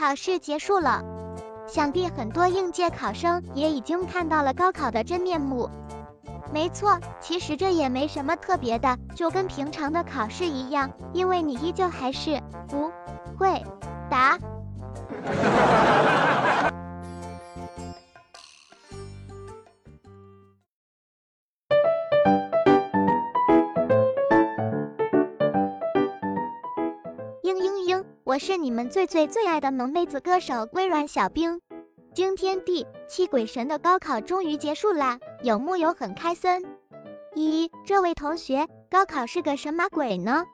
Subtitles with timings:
[0.00, 1.04] 考试结束了，
[1.66, 5.68] 想必很多应届考生也已经看到了高考的真面目。
[6.50, 12.90] 没错，其实这也没什么特别的，就跟平常的考试一样，因为你依旧还是不
[13.36, 13.62] 会
[14.08, 14.38] 答。
[28.40, 31.60] 是你们最最最爱的萌妹子歌手微软小冰。
[32.14, 36.66] 惊天地，泣鬼神的高考终于结束啦，有木有很开心？
[37.36, 40.46] 咦，这位同学，高考是个什么鬼呢？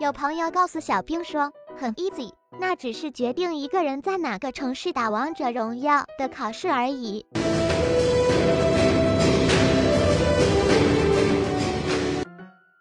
[0.00, 7.26] 有朋友告诉小冰说，很 easy，那只是决定一个人在哪个城市打王者荣耀的考试而已。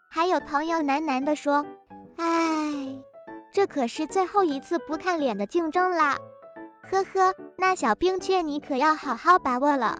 [0.09, 1.65] 还有朋友喃喃的说，
[3.59, 6.17] 这可是最后一次不看脸的竞争啦。
[6.89, 9.99] 呵呵，那小冰劝你可要好好把握了。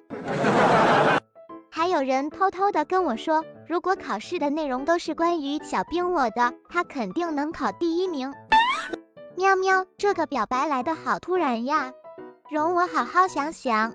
[1.70, 8.34] 还有人偷偷的跟我说，如果考试的内容都是关于小冰我的，他肯定能考第一名。
[9.36, 11.92] 喵喵，这个表白来的好突然呀，
[12.50, 13.94] 容我好好想想。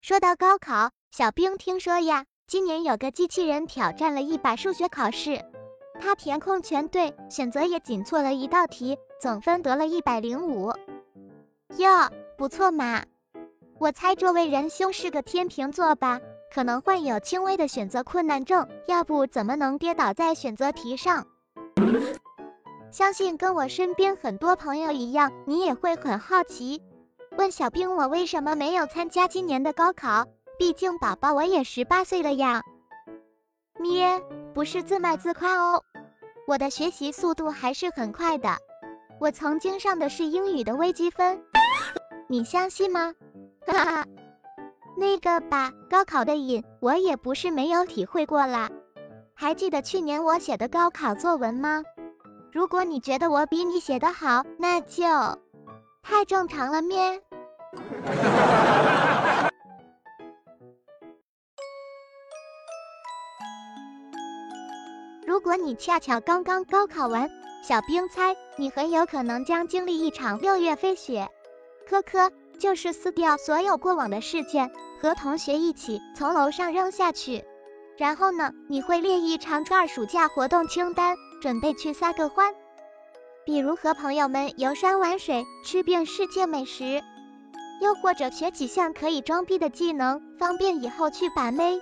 [0.00, 5.44] 说到高考，小冰听说呀，今年有个机器人挑战了一把数学考试。
[6.00, 10.72] 他填空全对，选择也仅错了一道题，总分得了一百零五。
[11.76, 13.04] 哟，不错嘛。
[13.78, 16.20] 我猜这位仁兄是个天秤座吧，
[16.52, 21.26] 可能患有轻微的选择困难症，要不怎么能跌倒在选择题上？
[22.90, 26.82] 相信跟我身边很多朋友一样，你也会很好奇，
[27.36, 30.26] 问小兵我为什么没有参加今年的高考？
[30.62, 32.62] 毕竟宝宝我也十八岁了呀。
[33.80, 34.22] 咩，
[34.54, 35.82] 不是自卖自夸哦。
[36.46, 38.58] 我的学习速度还是很快的，
[39.18, 41.42] 我曾经上的是英语的微积分，
[42.28, 43.12] 你相信吗？
[43.66, 44.06] 哈哈，
[44.96, 48.70] 那个吧，高考的瘾我也不是没有体会过啦。
[49.34, 51.82] 还记得去年我写的高考作文吗？
[52.52, 55.02] 如果你觉得我比你写的好，那就
[56.04, 57.20] 太正常了咩。
[65.42, 67.28] 如果你恰巧刚刚高考完，
[67.64, 71.28] 小兵猜你很有可能将经历一场六月飞雪。
[71.84, 72.30] 科科，
[72.60, 74.70] 就是撕掉所有过往的事件，
[75.00, 77.44] 和同学一起从楼上扔下去。
[77.96, 82.54] 然后呢，你会列一长串暑假活动清单，准备去撒个欢。
[83.44, 87.02] 比如和朋友们游山玩水，吃遍世界美食，
[87.80, 91.80] 又或者学几项可以装逼的技能，方便以后去把妹。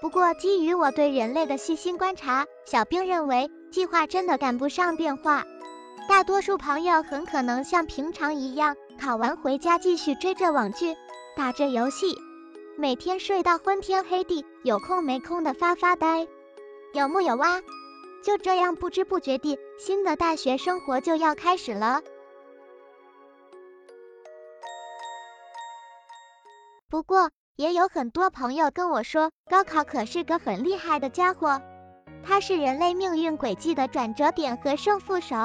[0.00, 5.46] 不过，基于我对人类的细心观察，小兵认为计划真的赶不上变化。
[6.06, 10.94] 大多数朋友很可能像平常一样，考完回家继续追着网剧，
[11.34, 12.14] 打着游戏，
[12.76, 16.28] 每天睡到昏天黑地，有空没空的发发呆。
[16.92, 17.62] 有木有哇？
[18.22, 22.02] 就这样不知不觉地，新的大学生活就要开始了。
[26.90, 31.62] 不过，也有很多朋友跟我说，高考可是个很厉害的家伙，
[32.22, 35.36] 它是人类命运轨迹的转折点和胜负手。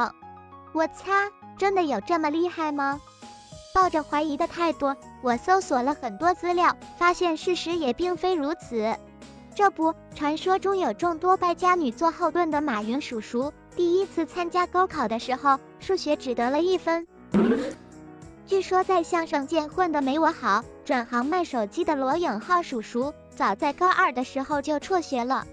[0.73, 2.99] 我擦，真的有这么厉害吗？
[3.73, 8.95] 抱着怀疑的态度，我搜索了很多资料，发现事实也并非如此。
[9.55, 17.07] 这不，传说中有众多败家女做后盾的马云叔叔，第一次参加高考的时候，数学只得了一分。
[18.45, 25.47] 据说在相声界混得没我好，转行卖手机的罗永浩叔叔，早在高二的时候就辍学了。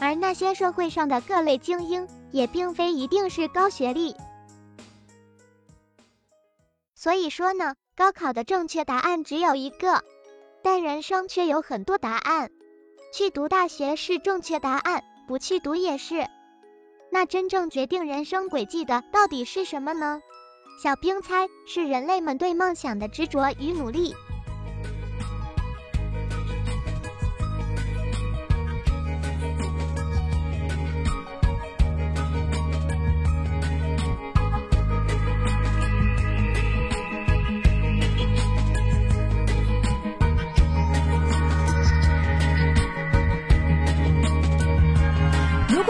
[0.00, 4.16] 而那些社会上的各类精英，也并非一定是高学历。
[6.94, 10.02] 所以说呢，高考的正确答案只有一个，
[10.62, 12.50] 但人生却有很多答案。
[13.12, 16.26] 去读大学是正确答案，不去读也是。
[17.10, 20.20] 那真正决定人生轨迹的，到底是什么呢？
[20.82, 24.14] 小兵猜是人类们对梦想的执着与努力。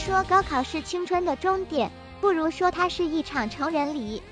[0.00, 1.90] 说高考是青春的终点，
[2.22, 4.22] 不如说它是一场成人礼。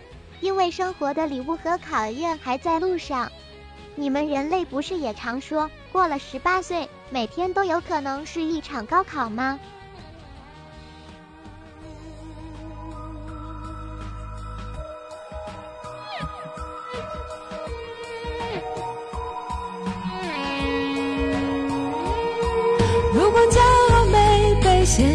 [0.41, 3.31] 因为生活的礼物和考验还在路上，
[3.95, 9.61] 你们人类不是也常说过了十八岁，每天都有可能是一场高考吗？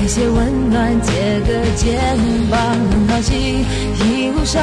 [0.00, 2.16] 给些温暖，借个肩
[2.50, 2.58] 膀，
[2.90, 3.62] 很高兴
[3.98, 4.62] 一路上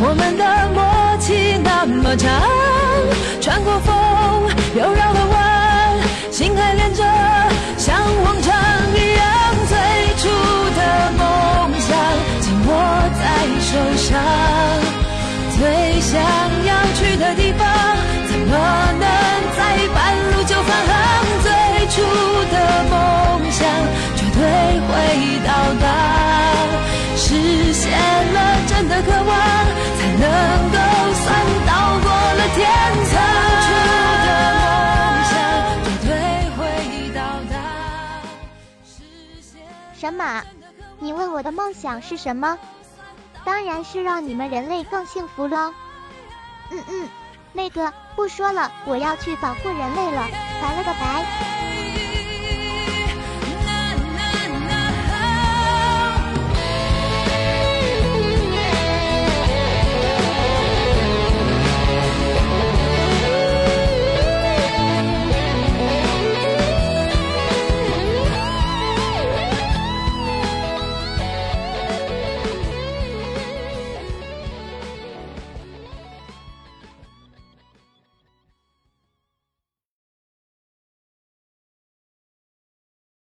[0.00, 0.82] 我们的默
[1.20, 2.40] 契那么长，
[3.38, 3.92] 穿过风
[4.74, 5.21] 又绕了
[41.42, 42.56] 我的梦想是什么？
[43.44, 45.74] 当然是让你们人类更幸福喽。
[46.70, 47.08] 嗯嗯，
[47.52, 50.28] 那个不说了，我要去保护人类了，
[50.62, 52.51] 拜了个拜。